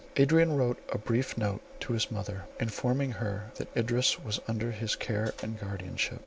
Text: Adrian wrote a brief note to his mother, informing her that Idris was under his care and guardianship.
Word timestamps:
Adrian 0.17 0.57
wrote 0.57 0.79
a 0.91 0.97
brief 0.97 1.37
note 1.37 1.61
to 1.79 1.93
his 1.93 2.09
mother, 2.09 2.45
informing 2.59 3.11
her 3.11 3.51
that 3.57 3.67
Idris 3.77 4.17
was 4.23 4.39
under 4.47 4.71
his 4.71 4.95
care 4.95 5.31
and 5.43 5.59
guardianship. 5.59 6.19